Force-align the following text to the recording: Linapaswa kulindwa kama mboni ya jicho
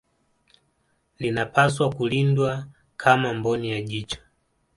Linapaswa 1.19 1.89
kulindwa 1.93 2.67
kama 2.97 3.33
mboni 3.33 3.71
ya 3.71 3.81
jicho 3.81 4.19